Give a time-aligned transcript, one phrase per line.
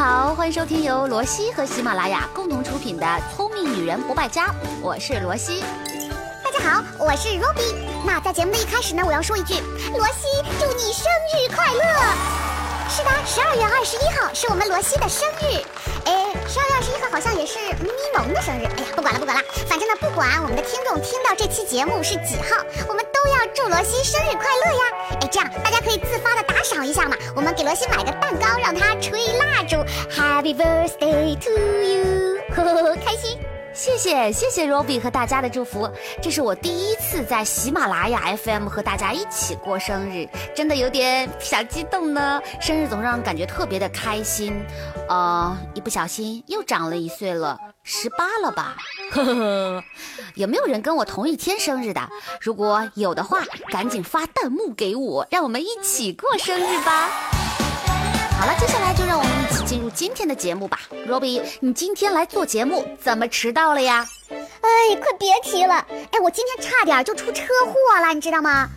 [0.00, 3.04] 好，欢迎收听由罗西和喜马拉雅共同出品的
[3.36, 4.46] 《聪明女人不败家》，
[4.80, 5.62] 我是罗西。
[6.42, 7.74] 大家好，我是 Robbie。
[8.02, 9.60] 那在节目的一开始呢，我要说一句，
[9.92, 10.24] 罗西
[10.58, 11.04] 祝你生
[11.36, 11.82] 日快乐。
[12.88, 15.60] 是的，十二月二十一号是我们罗西的生日。
[16.06, 18.64] 哎，十二月二十一号好像也是咪蒙的生日。
[18.64, 22.56] 哎呀，不管了不管了，反正呢，不管我们的听众听到这期节目是几号，
[22.88, 24.82] 我们都要祝罗西生日快乐呀。
[25.20, 25.46] 哎，这样
[26.62, 29.76] 赏一下嘛，我们给罗西买个蛋糕，让他吹蜡烛
[30.10, 31.50] ，Happy birthday to
[31.82, 33.38] you，呵呵呵，开心。
[33.72, 35.88] 谢谢谢谢 Robbie 和大家的祝福，
[36.20, 42.42] 这是我第一次在喜马拉雅 FM 和大家一起过生日，真的有点小激动呢。
[42.60, 44.60] 生日总让人感觉特别的开心，
[45.08, 48.76] 呃，一不小心又长了一岁了，十八了吧？
[49.10, 49.84] 呵呵呵，
[50.34, 52.00] 有没有人跟我同一天生日的？
[52.40, 57.08] 如果有的话，赶紧发弹幕给我，让我们一起过生日吧。
[58.38, 60.80] 好了，接下来就让我们一起进入今天的节目吧。
[61.08, 64.06] Robbie，你今天来做节目怎么迟到了呀？
[64.30, 65.74] 哎，快别提了！
[66.12, 68.68] 哎，我今天差点就出车祸了，你知道吗？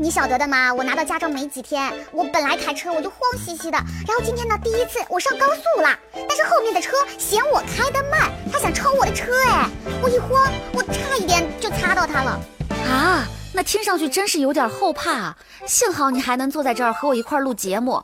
[0.00, 3.76] 你晓得的嘛，我拿到驾照没几天，我本来开车我就慌兮兮的，
[4.08, 5.94] 然后今天呢第一次我上高速了，
[6.26, 9.68] 但是后面的车嫌我开得慢，他想超我的车，哎，
[10.02, 12.40] 我一慌，我差一点就擦到他了。
[12.90, 15.36] 啊，那听上去真是有点后怕啊！
[15.66, 18.02] 幸好你还能坐在这儿和我一块儿录节目。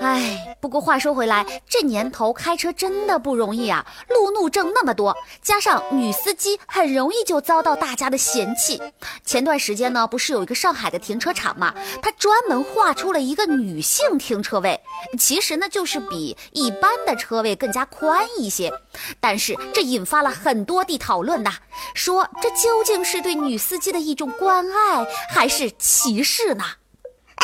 [0.00, 8.80] 哎，不过话说回来，这年头开车真的不容易啊，路怒症那么多，加上女司机很容易就遭到大家的嫌弃。
[9.24, 14.80] 前段时间呢，不是有一个上海的停车场嘛，它专门划出了一个女性停车位，
[15.18, 18.72] 其实呢就是比一般的车位更加宽一些，
[19.20, 21.54] 但是这引发了很多的讨论呐，
[21.94, 26.64] 说这究竟是对女司机的一种关爱，还是歧视呢？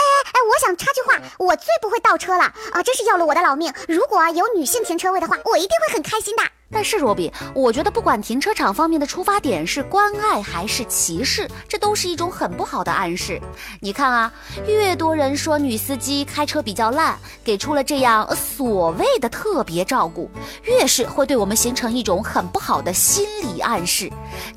[0.05, 2.83] 哎哎，我想插句话，我最不会倒车了啊！
[2.83, 3.72] 真是要了我的老命。
[3.88, 6.42] 如果有女性停车位的话，我一定会很开心的。
[6.70, 13.40] 但是罗比，我觉得不管停车场方面的出发点是关爱还是歧视，这都是一种很不好的暗示。
[13.80, 14.33] 你看啊，
[14.66, 20.28] 越多人说女司机开车比较烂，给出了这样所谓的特别照顾，
[20.64, 24.10] 越是会对我们形成一种很不好的心理暗示。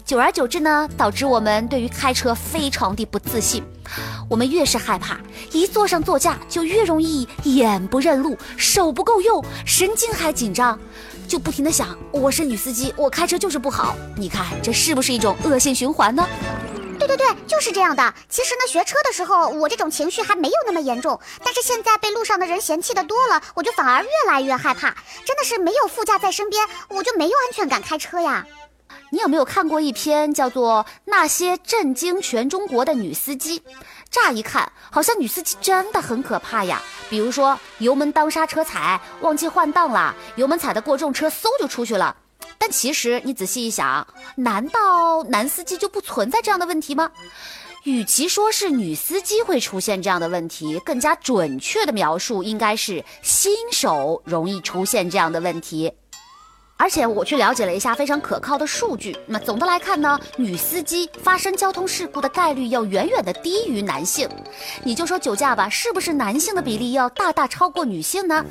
[0.04, 3.64] 久而久之呢，导致我们对于开车非常的不自信。
[4.28, 5.20] 我们越是害怕，
[5.52, 10.78] 一坐上座驾就越容易眼不认路，手不够用，神经还紧张。
[11.28, 13.96] 就不停的想，我是女司机，我开车就是不好。
[14.16, 16.26] 你看，这是不是一种恶性循环呢？
[16.98, 18.14] 对对对，就是这样的。
[18.28, 24.96] 其实呢，学车的时候我这种情绪还没有那么严重，但是现在被路上的人嫌弃的多了，我就反而越来越害怕。
[25.26, 28.46] 真的是没有副驾在身边，我就没有安全感开车呀。
[29.12, 33.60] 你有没有看过一篇叫做《那些震惊全中国的女司机》？
[34.10, 36.82] 乍一看，好像女司机真的很可怕呀。
[37.10, 42.16] 比如说，油门当刹车踩，忘记换挡了，油门踩的过重，车嗖就出去了。
[42.58, 44.06] 但其实你仔细一想，
[44.36, 47.12] 难道男司机就不存在这样的问题吗？
[47.84, 55.94] 与其说是女司机会出现这样的问题，更加准确的描述应该是新手容易出现这样的问题。
[56.78, 64.30] 而且我去了解了一下非常可靠的数据，那么总的来看呢，女司机发生交通事故的概率要远远的低于男性。
[64.84, 68.46] 你就说酒驾吧，是不是男性的比例要大大超过女性呢？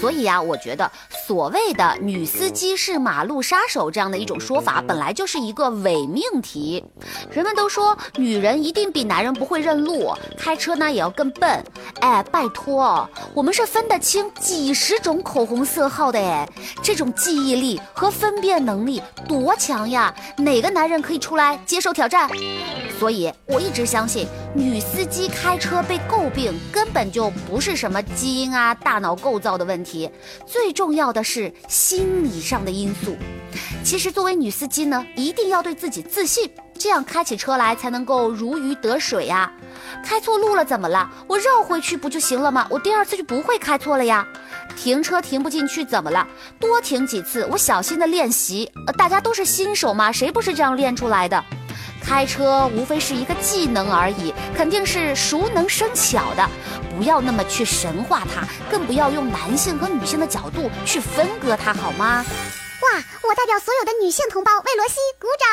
[0.00, 0.90] 所以啊，我觉得
[1.26, 6.82] 所谓的女司机是马路杀手这样的一种说法，本来就是一个伪命题。
[7.30, 11.62] 人们都说女人一定比男人不会认路，开车呢也要更笨。
[12.00, 16.48] 哎，拜托，我们是分得清几十种口红色号的哎，
[16.80, 17.63] 这种记忆力。
[17.92, 20.14] 和分辨能力多强呀！
[20.36, 22.28] 哪个男人可以出来接受挑战？
[22.98, 30.10] 所以我一直相信，女司机开车被诟病根本就不是什么基因啊、大脑构造的问题，
[30.46, 33.16] 最重要的是心理上的因素。
[33.82, 39.50] 其实作为女司机呢，一定要对自己自信，这样开起车来才能够如鱼得水呀。
[40.04, 41.08] 开错路了怎么了？
[41.26, 42.66] 我绕回去不就行了吗？
[42.70, 44.26] 我第二次就不会开错了呀。
[44.76, 46.26] 停车停不进去怎么了？
[46.58, 48.70] 多停几次，我小心的练习。
[48.86, 51.42] 呃，大家都是新手嘛，谁不是这样练出来的？
[52.02, 56.46] 开车无非是一个技能而已，肯定是熟能生巧的。
[56.96, 62.24] 不要那么去神化它，更不要用男性和女性的角度去分割它，好吗？
[62.82, 65.48] 哇，我代表所有的女性同胞为罗西鼓掌。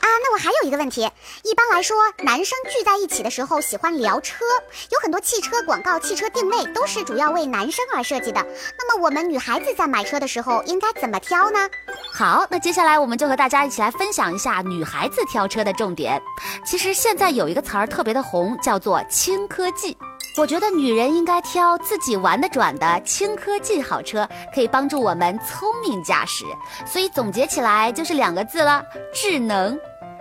[0.00, 1.10] 啊那我还有一个问题，
[1.44, 4.44] 一般来说，男生聚在一起的时候喜欢聊车，
[4.90, 8.44] 有很多汽车广告、汽车定位都是主要为男生而设计的。
[8.78, 11.68] 那么我们女孩子在买车的时候应该怎么挑呢？
[12.12, 16.20] 好，那接下来我们就和大家一起来分享一下女孩子挑车的重点。
[16.64, 19.96] 其实现在有一个词儿特别的红，叫做轻科技。
[20.38, 26.44] 我觉得女人应该挑自己玩得转的轻科技好车，可以帮助我们聪明驾驶。
[26.86, 28.80] 所以总结起来就是两个字了：
[29.12, 29.76] 智能。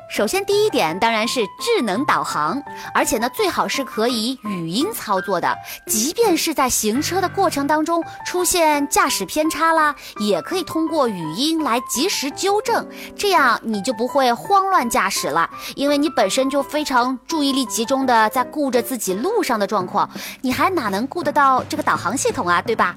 [0.10, 2.62] 首先，第一点当然是智能导航，
[2.94, 5.56] 而且呢，最好是可以语音操作的。
[5.86, 12.88] 即便是在行车的过程当中出现驾驶偏差啦，也可以通过语音来及时纠正，
[13.18, 20.10] 这样你就不会慌乱驾驶了，因为你本身就非常注意力集中的在顾着自己路上的状况，
[20.42, 22.96] 你还哪能顾得到这个导航系统啊，对吧？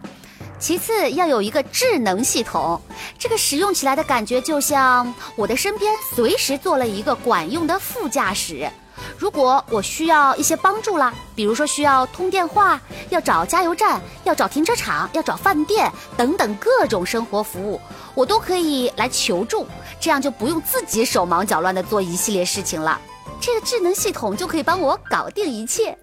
[0.60, 2.80] 其次要有一个智能系统，
[3.18, 8.70] 这个使用起来的感觉就像我的身边随时坐了一个管用的副驾驶。
[9.16, 12.78] 如果我需要一些帮助啦，比如说需要通电话、
[13.08, 17.80] 要找加油站、要找停车场、要找饭店等等各种生活服务，
[18.14, 19.66] 我都可以来求助，
[19.98, 23.00] 这样就不用自己手忙脚乱的做一系列事情了。
[23.40, 25.96] 这个智能系统就可以帮我搞定一切。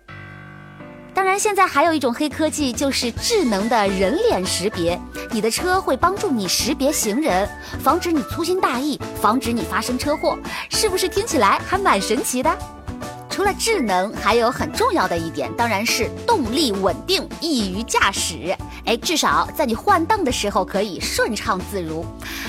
[1.17, 5.01] 当然，现在还有一种黑科技，就是智能的人脸识别。
[5.31, 7.49] 你的车会帮助你识别行人，
[7.83, 10.37] 防止你粗心大意，防止你发生车祸，
[10.69, 12.55] 是不是听起来还蛮神奇的？
[13.37, 18.57] 除了智能，还有很重要的一点，当然是动力稳定，易于驾驶。
[18.83, 22.03] 哎，至少在你换挡的时候可以顺畅自如。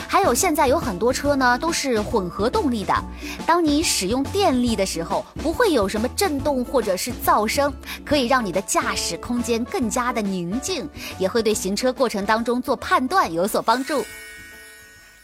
[0.09, 3.05] 还有，现在有很多车呢都是混合动力的，
[3.45, 7.71] 当你使用电力的时候，不会有什么震动或者是噪声，
[8.03, 10.89] 可以让你的驾驶空间更加的宁静，
[11.19, 14.03] 也会对行车过程当中做判断有所帮助。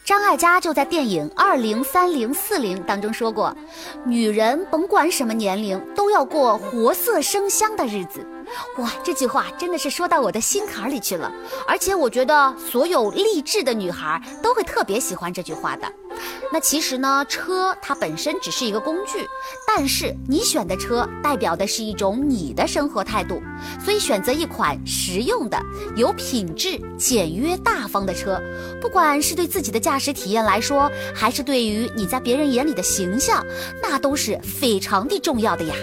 [0.05, 3.57] 张艾嘉就在电影《二零三零四零》当中说过
[4.05, 8.21] ：“女人甭管什么年龄，都要过活色生香的日子。”
[8.79, 11.33] 哇，这句话真的是说到我的心坎里去了。
[11.67, 15.91] 而且我觉得所有励志的女孩都会特别喜欢这句话的。
[16.53, 19.27] 那其实呢，车它本身只是一个工具，
[19.67, 23.43] 但是你选的车代表的是一种你的生活态度，
[23.85, 25.61] 所以选择一款实用的、
[25.97, 28.41] 有品质、简约大方的车，
[28.81, 33.45] 不管是对自己的驾驶体验来说，还是对于你在别人眼里的形象，
[33.83, 35.75] 那都是非常的重要的呀。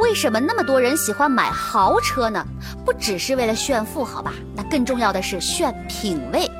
[0.00, 2.44] 为什么那么多人喜欢买豪车呢？
[2.84, 4.34] 不只是为了炫富，好吧？
[4.54, 6.50] 那更重要的是炫品味。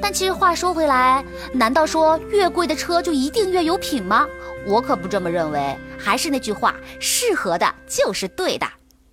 [0.00, 4.26] 但其实话说回来，难道说越贵的车就一定越有品吗？
[4.66, 5.76] 我可不这么认为。
[5.98, 8.66] 还是那句话，适合的就是对的。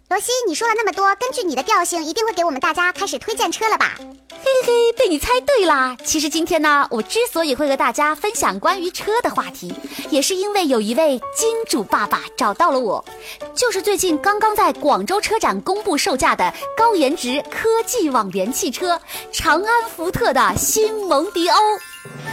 [0.10, 3.94] 罗西，你说了那么多，根据你的调性，一定会给我们大家开始推荐车了吧？
[4.00, 5.96] 嘿嘿，被你猜对啦！
[6.04, 9.72] 其实今天呢，我之所以会和大家分享关于车的话题，
[10.10, 13.06] 也是因为有一位金主爸爸找到了我，
[13.54, 19.00] 就是最近刚刚在广州车展公布售价的高颜值科技网联汽车——
[19.32, 21.56] 长安福特的新蒙迪欧。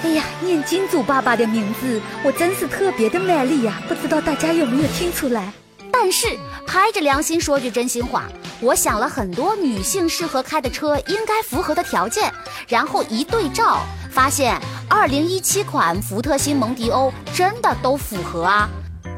[0.03, 3.83] 哎呀，念金主爸爸的名字，我真是特别的卖力呀！
[3.87, 5.53] 不知道大家有没有听出来？
[5.99, 8.25] 但是拍着良心说句真心话，
[8.61, 12.31] 我想了很多女性适合开的车应该符合的条件，
[12.69, 13.79] 然后一对照，
[14.11, 14.61] 发现
[14.91, 18.69] 2017款福特新蒙迪欧真的都符合啊。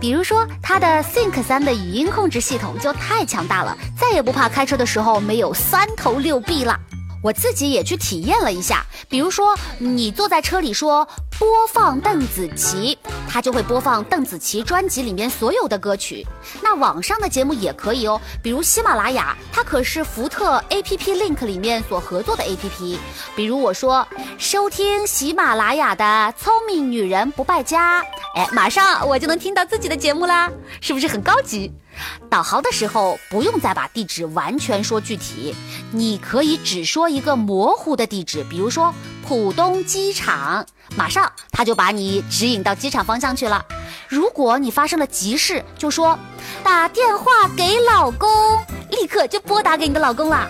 [0.01, 6.79] 比如说它的 Think 3的语音控制系统就太强大了，再也不怕开车的时候没有三头六臂了。
[7.21, 11.07] 我自己也去体验了一下，比如说你坐在车里说
[11.39, 12.99] 播放邓紫棋，
[13.29, 16.27] 它就会播放邓紫棋专辑里面所有的歌曲。
[16.61, 22.99] 那网上的节目也可以哦，比如喜马拉雅，它可是福特 A P P Link 里面所合作的 A P P。
[23.37, 26.05] 比如我说收听喜马拉雅的
[26.37, 28.03] 《聪明女人不败家》，
[28.35, 31.73] 哎，马上我就能听到自己的节目啦，是不是很高级？
[32.31, 35.55] 导航的时候不用再把地址完全说具体，
[35.93, 38.95] 你可以只说一个模糊的地址，比如说
[39.27, 40.65] 浦东机场，
[40.97, 43.65] 马上他就把你指引到机场方向去了。
[44.09, 46.19] 如果你发生了急事，就说
[46.63, 48.29] 打电话给老公，
[48.91, 50.49] 立刻就拨打给你的老公了。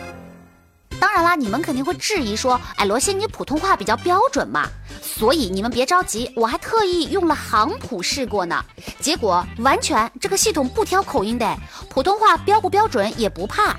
[1.01, 4.69] 当然啦，你们肯定会质疑说，哎，罗西，你普通话比较标准嘛？
[5.01, 8.65] 所以你们别着急，我还特意用了航普试过呢，
[9.01, 11.57] 结果完全这个系统不挑口音的，
[11.89, 13.77] 普通话标不标准也不怕。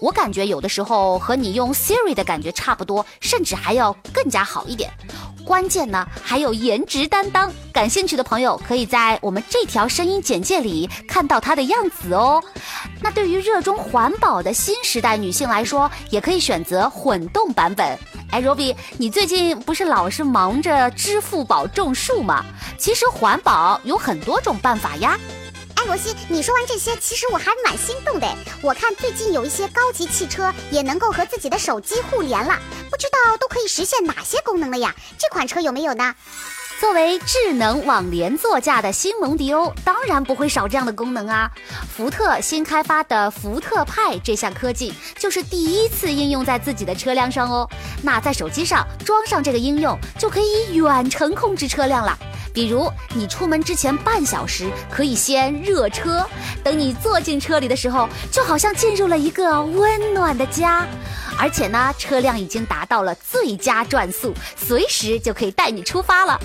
[0.00, 4.92] 我感觉有的时候和你用 Siri 的感觉差不多，甚至还要更加好一点。
[5.48, 7.50] 关键呢，还有颜值担当。
[7.72, 12.42] 感兴趣的朋友可以在我们这条声音简介里看到它的样子哦。
[13.00, 17.98] 那对于热衷环保的新时代女性来说，也可以选择混动版本。
[18.30, 22.44] 哎，Robbie，你最近不是老是忙着支付宝种树吗？
[22.76, 25.18] 其实环保有很多种办法呀。
[25.78, 28.26] 哎，罗西，你说完这些，其实我还蛮心动的。
[28.60, 32.58] 我看最近有一些高级汽车也能够和自己的手机互联了，
[32.90, 34.92] 不知道都可以实现哪些功能了呀？
[35.16, 36.12] 这款车有没有呢？
[36.80, 41.48] 作为智能网联座驾的新蒙迪欧，当然不会少这样的功能啊。
[41.96, 47.68] 福特新开发的福特派这项科技，就是第一次应用在自己的车辆上哦。
[48.02, 52.18] 那在手机上装上这个应用，就可以远程控制车辆了。
[52.52, 56.26] 比如你出门之前半小时可以先热车，
[56.64, 60.86] 等你坐进车里的时候，就好像进入了一个温暖的家。
[61.40, 66.40] 而且呢，车辆已经达到了最佳转速，随时就可以带你出发了。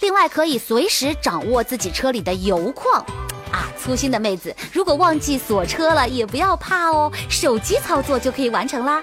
[0.00, 3.04] 另外，可以随时掌握自己车里的油况。
[3.50, 9.02] 啊，粗心的妹子，如果忘记锁车了，也不要怕哦，手机操作就可以完成啦。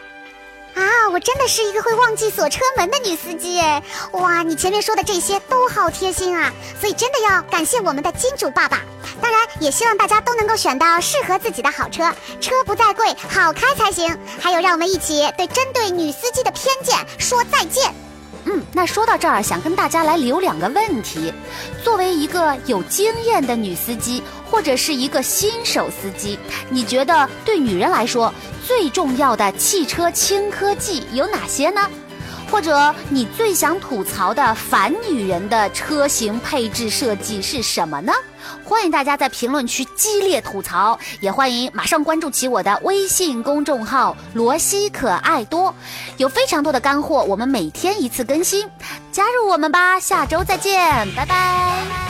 [0.75, 3.81] 啊，我真的是一个会忘记锁车门的女司机哎！
[4.13, 8.81] 哇，你前面说的这些都好贴心啊，所以真的要感谢我们的金主爸爸。
[9.21, 12.11] 当然，也希望大家都能够选到适合自己的好车，
[12.41, 14.17] 车不再贵，好开才行。
[14.39, 17.93] 还有，让我们一起对针对女司机的偏见说再见。
[18.45, 21.33] 嗯，那说到这儿，想跟大家来留两个问题。
[21.81, 24.21] 作为一个有经验的女司机，
[24.53, 26.37] 或者是一个新手司机，
[26.69, 28.31] 你觉得对女人来说
[28.67, 31.81] 最重要的汽车轻科技有哪些呢？
[32.51, 38.13] 或者你最想吐槽的反女人的车型配置设计是什么呢？
[38.63, 45.73] 欢迎大家在评论区激烈吐槽，也欢迎马上关注起我的微信公众号“罗西可爱多”，
[46.17, 48.69] 有非常多的干货，我们每天一次更新，
[49.11, 49.99] 加入我们吧！
[49.99, 52.02] 下周再见，拜拜。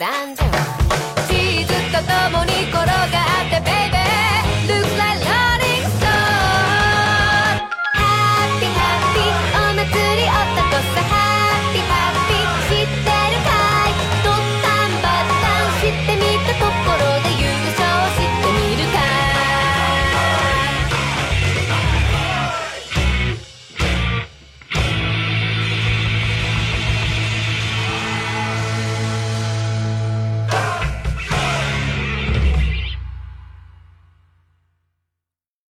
[0.00, 2.49] チーズとともに